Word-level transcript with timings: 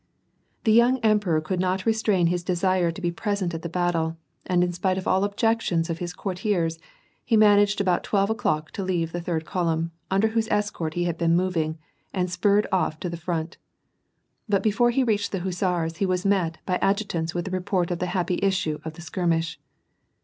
The 0.63 0.71
young 0.71 0.97
emperor 1.01 1.39
could 1.41 1.59
not 1.59 1.85
restrain 1.85 2.25
his 2.25 2.43
desire 2.43 2.89
to 2.89 3.01
be 3.01 3.11
pres 3.11 3.43
ent 3.43 3.53
at 3.53 3.61
the 3.61 3.69
battle, 3.69 4.17
and 4.47 4.63
in 4.63 4.73
spite 4.73 4.97
of 4.97 5.07
all 5.07 5.21
the 5.21 5.27
objections 5.29 5.91
of 5.91 5.99
his 5.99 6.11
court 6.11 6.37
iers, 6.39 6.79
he 7.23 7.37
managed 7.37 7.79
about 7.79 8.03
twelve 8.03 8.31
o'clock 8.31 8.71
to 8.71 8.83
leave 8.83 9.11
the 9.11 9.21
third 9.21 9.45
column, 9.45 9.91
under 10.09 10.29
whose 10.29 10.47
escort 10.47 10.95
he 10.95 11.03
had 11.03 11.19
been 11.19 11.35
moving, 11.35 11.77
and 12.15 12.31
spurred 12.31 12.65
ofp 12.73 12.99
to 13.01 13.09
the 13.11 13.15
front. 13.15 13.57
But 14.49 14.63
before 14.63 14.89
he 14.89 15.03
reached 15.03 15.31
the 15.31 15.41
hussars 15.41 15.97
he 15.97 16.07
was 16.07 16.25
met 16.25 16.57
by 16.65 16.77
ad 16.77 16.97
jutants 16.97 17.35
with 17.35 17.45
the 17.45 17.51
report 17.51 17.91
of 17.91 17.99
the 17.99 18.07
happy 18.07 18.39
issue 18.41 18.79
of 18.83 18.93
the 18.93 19.03
skirmish. 19.03 19.59